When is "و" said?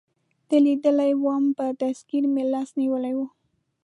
3.15-3.19